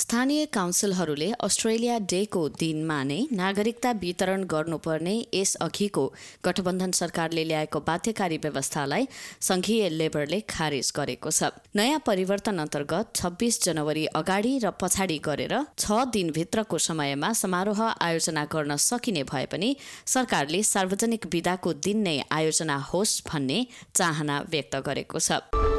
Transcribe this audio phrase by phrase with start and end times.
[0.00, 6.04] स्थानीय काउन्सिलहरूले अस्ट्रेलिया डेको दिनमा नै नागरिकता वितरण गर्नुपर्ने यसअघिको
[6.46, 9.04] गठबन्धन सरकारले ल्याएको बाध्यकारी व्यवस्थालाई
[9.48, 16.00] संघीय लेबरले खारेज गरेको छ। नयाँ परिवर्तन अन्तर्गत छब्बीस जनवरी अगाडि र पछाडि गरेर छ
[16.16, 19.74] दिनभित्रको समयमा समारोह आयोजना गर्न सकिने भए पनि
[20.06, 25.69] सरकारले सार्वजनिक विदाको दिन नै आयोजना होस् भन्ने चाहना व्यक्त गरेको छ।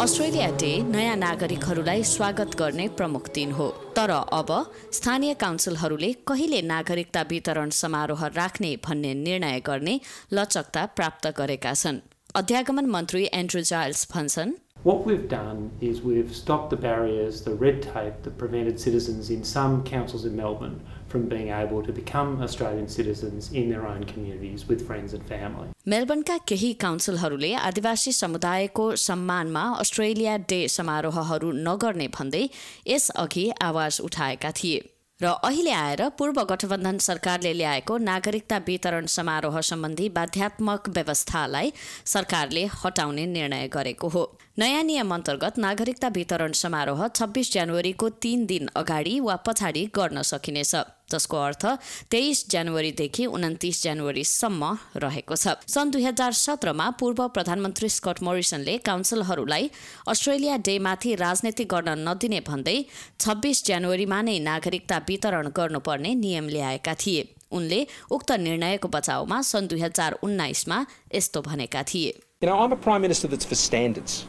[0.00, 4.50] अस्ट्रेलिया डे नयाँ नागरिकहरूलाई स्वागत गर्ने प्रमुख दिन हो। तर अब
[4.92, 9.94] स्थानीय काउन्सिलहरूले कहिले नागरिकता वितरण समारोह राख्ने भन्ने निर्णय गर्ने
[10.32, 12.00] लचकता प्राप्त गरेका छन्।
[12.34, 14.52] अध्यागमन मन्त्री एन्ड्रु जाइल्स भन्छन्
[14.84, 19.44] What we've done is we've stopped the barriers, the red tape that prevented citizens in
[19.44, 20.74] some councils in Melbourne
[21.08, 25.68] from being able to become Australian citizens in their own communities with friends and family.
[25.88, 32.48] मेलबर्नका केही काउन्सिलहरूले आदिवासी समुदायको सम्मानमा Australia day समारोहहरू नगर्ने भन्दै
[32.86, 34.82] यसअघि आवाज उठाएका थिए
[35.20, 41.72] र अहिले आएर पूर्व गठबन्धन सरकारले ल्याएको नागरिकता वितरण समारोह सम्बन्धी बाध्यात्मक व्यवस्थालाई
[42.04, 44.24] सरकारले हटाउने निर्णय गरेको हो।
[44.58, 50.74] नयाँ नियम अन्तर्गत नागरिकता वितरण समारोह छब्बिस जनवरीको तीन दिन अगाडि वा पछाडि गर्न सकिनेछ।
[51.10, 51.64] जसको अर्थ
[52.10, 54.62] तेइस जनवरीदेखि उन्तिस जनवरीसम्म
[54.96, 59.70] रहेको छ। सन् दुई हजार सत्रमा पूर्व प्रधानमन्त्री स्कट मोरिसनले काउन्सिलहरूलाई
[60.08, 62.76] अस्ट्रेलिया डेमाथि राजनीति गर्न नदिने भन्दै
[63.20, 67.22] छब्बिस जनवरीमा नै नागरिकता वितरण गर्नुपर्ने नियम ल्याएका थिए।
[67.52, 70.78] उनले उक्त निर्णयको बचाउमा सन् दुई हजार उन्नाइसमा
[71.14, 74.24] यस्तो भनेका थिए। You know, I'm a Prime Minister that's for standards.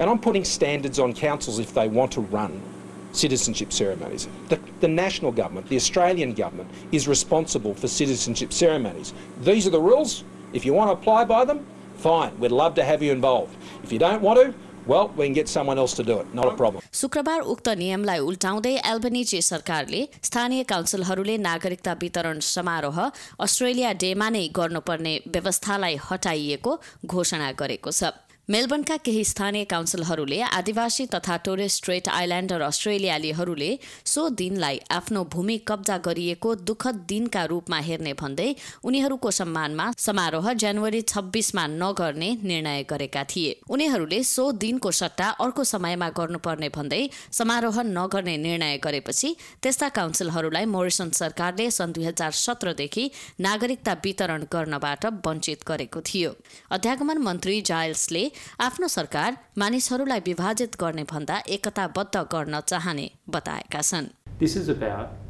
[0.00, 2.52] And I'm putting standards on councils if they want to run.
[3.12, 4.28] Citizenship ceremonies.
[4.48, 9.12] The, the national government, the Australian government, is responsible for citizenship ceremonies.
[9.42, 10.24] These are the rules.
[10.52, 12.38] If you want to apply by them, fine.
[12.38, 13.56] We'd love to have you involved.
[13.82, 14.54] If you don't want to,
[14.86, 16.34] well, we can get someone else to do it.
[16.34, 16.82] Not a problem.
[16.92, 22.98] शुक्रबार उक्त नियमलाई उल्टाउँदै Albanese सरकारले स्थानीय काउन्सिलहरूले नागरिकता वितरण समारोह
[23.46, 26.72] Australia डेमा नै गर्नुपर्ने व्यवस्थालाई हटाइएको
[27.04, 28.16] घोषणा गरेको छ
[28.50, 33.68] मेलबर्नका केही स्थानीय काउन्सिलहरूले आदिवासी तथा टोरेस स्ट्रेट आइल्यान्डर अस्ट्रेलियालीहरूले
[34.04, 38.46] सो दिनलाई आफ्नो भूमि कब्जा गरिएको दुःखद दिनका रूपमा हेर्ने भन्दै
[38.84, 46.08] उनीहरूको सम्मानमा समारोह जनवरी छब्बिसमा नगर्ने निर्णय गरेका थिए। उनीहरूले सो दिनको सट्टा अर्को समयमा
[46.16, 47.02] गर्नुपर्ने भन्दै
[47.40, 53.04] समारोह नगर्ने निर्णय गरेपछि त्यस्ता काउन्सिलहरूलाई मोरिसन सरकारले सन् दुई हजार सत्रदेखि
[53.40, 56.34] नागरिकता वितरण गर्नबाट वञ्चित गरेको थियो।
[56.72, 58.26] अध्यागमन मन्त्री जायल्सले
[58.60, 64.06] आफ्नो सरकार मानिसहरूलाई विभाजित गर्ने भन्दा एकताबद्ध गर्न चाहने बताएका छन्।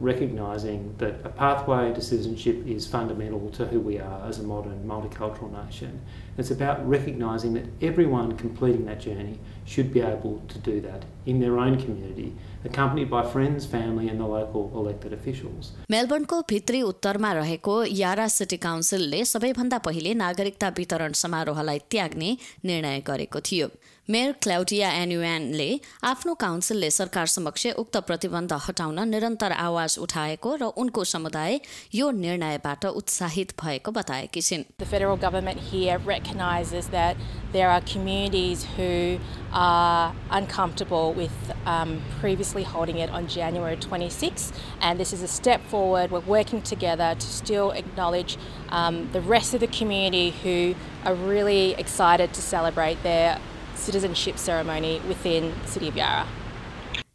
[0.00, 4.84] Recognising that a pathway to citizenship is fundamental to who we are as a modern
[4.86, 6.00] multicultural nation.
[6.38, 11.40] It's about recognising that everyone completing that journey should be able to do that in
[11.40, 15.72] their own community, accompanied by friends, family, and the local elected officials.
[15.90, 23.40] मेलबर्नको भित्री उत्तरमा रहेको यारा city काउन्सिलले सबैभन्दा पहिले नागरिकता वितरण समारोहलाई त्याग्ने निर्णय गरेको
[23.50, 23.68] थियो
[24.10, 25.68] मेयर क्लाउडिया एन्युएनले
[26.04, 31.59] आफ्नो काउन्सिलले सरकार समक्ष उक्त प्रतिबन्ध हटाउन निरन्तर आवाज उठाएको र उनको समुदाय
[31.95, 37.17] यो निर्णयबाट उत्साहित भएको बताएकी छिन् The federal government here recognises that
[37.51, 39.19] there are communities who
[39.53, 41.31] are uncomfortable with
[41.65, 46.11] um, previously holding it on January 26, and this is a step forward.
[46.11, 48.37] We're working together to still acknowledge
[48.69, 50.75] um, the rest of the community who
[51.05, 53.39] are really excited to celebrate their
[53.75, 56.27] citizenship ceremony within the City of Yarra.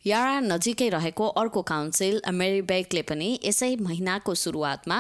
[0.08, 4.98] यारा नजिकै रहेको अर्को council मेरीबेकले पनि यसै महिनाको सुरुवातमा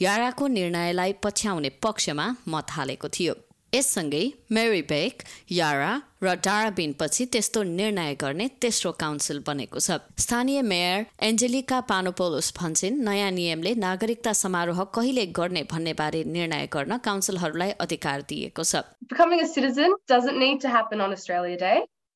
[0.00, 3.34] याराको निर्णयलाई पछ्याउने पक्षमा मत हालेको थियो।
[3.72, 4.24] यससँगै
[4.56, 5.22] मेरीबेक
[5.52, 5.90] यारा
[6.22, 13.30] र डाराबिनपछि त्यस्तो निर्णय गर्ने तेस्रो काउन्सिल बनेको छ। स्थानीय मेयर एन्जेलिका पानोपोलोस भन्छन् नयाँ
[13.30, 18.82] नियमले नागरिकता समारोह कहिले गर्ने भन्ने बारे निर्णय गर्न काउन्सिलहरूलाई अधिकार दिएको छ।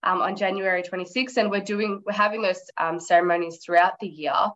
[0.02, 4.50] Um, on January 26th, and we're doing we're having those um, ceremonies throughout the year.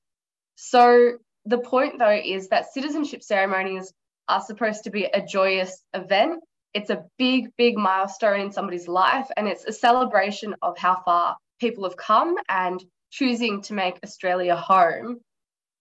[0.56, 3.92] So the point though is that citizenship ceremonies
[4.28, 6.42] are supposed to be a joyous event.
[6.74, 11.36] It's a big, big milestone in somebody's life, and it's a celebration of how far
[11.60, 15.20] people have come and choosing to make Australia home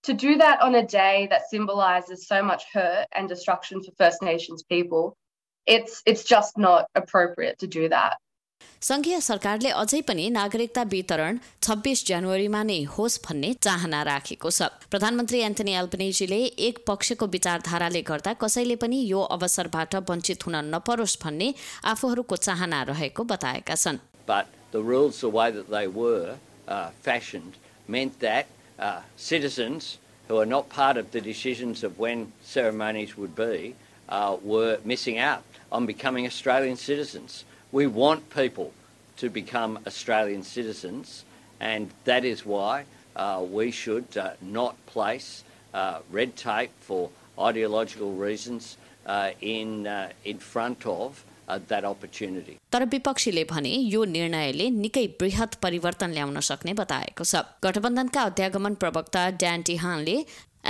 [0.06, 4.22] to do that on a day that symbolizes so much hurt and destruction for First
[4.22, 5.18] Nations people,
[5.66, 8.18] it's it's just not appropriate to do that.
[8.86, 15.40] संघीय सरकारले अझै पनि नागरिकता वितरण छब्बिस जनवरीमा नै होस् भन्ने चाहना राखेको छ। प्रधानमन्त्री
[15.42, 16.38] एन्थनी एल्पनेजीले
[16.68, 21.48] एक पक्षको विचारधाराले गर्दा कसैले पनि यो अवसरबाट वञ्चित हुन नपरोस् भन्ने
[21.92, 23.98] आफूहरूको चाहना रहेको बताएका छन्।
[37.76, 38.72] We want people
[39.18, 41.26] to become Australian citizens,
[41.62, 42.86] and that is why
[43.16, 45.44] uh, we should uh, not place
[45.74, 52.58] uh, red tape for ideological reasons uh, in, uh, in front of uh, that opportunity.
[52.72, 59.30] तर विपक्षीले भने यो निर्णयले निकै बृहत परिवर्तन ल्याउन सक्ने बताएको छ गठबन्धनका अध्यागमन प्रवक्ता
[59.44, 60.18] ड्यान टिहानले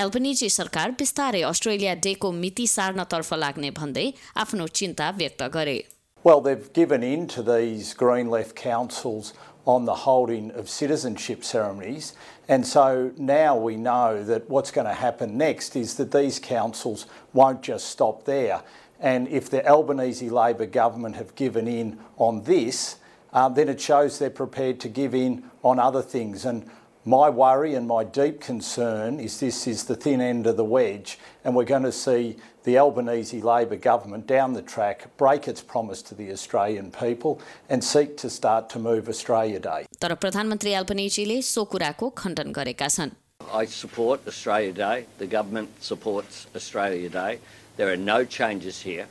[0.04, 4.12] एल्बनिजी सरकार बिस्तारै अस्ट्रेलिया डेको मिति सार्नतर्फ लाग्ने भन्दै
[4.46, 5.78] आफ्नो चिन्ता व्यक्त गरे
[6.25, 12.16] Well, they've given in to these Green Left councils on the holding of citizenship ceremonies.
[12.48, 17.06] And so now we know that what's going to happen next is that these councils
[17.33, 18.63] won't just stop there.
[19.00, 22.95] And if the Albanese Labor government have given in on this,
[23.31, 26.44] um, then it shows they're prepared to give in on other things.
[26.44, 26.68] And
[27.05, 31.19] my worry and my deep concern is this is the thin end of the wedge,
[31.45, 36.03] and we're going to see the Albanese Labor government down the track break its promise
[36.03, 37.41] to the Australian people
[37.71, 39.87] and seek to start to move Australia Day.
[40.01, 43.17] तर प्रधानमन्त्री एल्पनेजीले so कुराको खण्डन गरेका छन्
[43.53, 45.07] I support Australia Day.
[45.19, 47.39] The government supports Australia Day.
[47.77, 49.07] There are no changes here.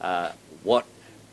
[0.00, 0.30] Uh,
[0.62, 0.86] what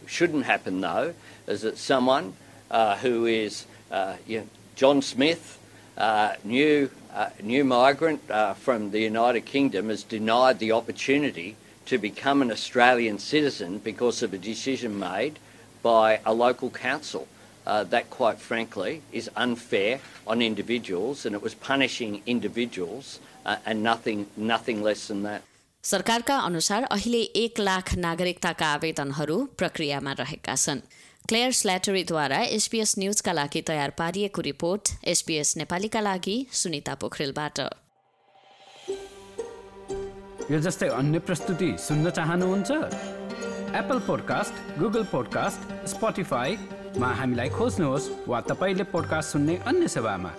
[0.08, 1.14] shouldn't happen, though,
[1.48, 2.34] is that someone
[2.72, 5.60] uh, who is uh, you know, John Smith,
[5.98, 11.56] uh, new, uh, new migrant uh, from the United Kingdom, is denied the opportunity
[11.86, 15.40] to become an Australian citizen because of a decision made
[15.82, 17.28] by a local council.
[17.68, 23.84] Uh, that, quite frankly, is unfair on individuals, and it was punishing individuals uh, and
[23.84, 25.42] nothing, nothing less than that.
[25.84, 30.82] सरकारका अनुसार अहिले एक लाख नागरिकताका आवेदनहरू प्रक्रियामा रहेका छन्
[31.29, 37.61] clear स्ल्याटरीद्वारा SPS न्युजका लागि तयार पारिएको रिपोर्ट एसपीएस नेपालीका लागि सुनिता पोखरेलबाट।
[40.51, 42.71] यो जस्तै अन्य प्रस्तुति सुन्न चाहनुहुन्छ?
[43.81, 50.33] एप्पल पोडकास्ट गुगल पोडकास्ट स्पोटिफाईमा हामीलाई खोज्नुहोस् वा तपाईँले पोडकास्ट सुन्ने अन्य सेवामा।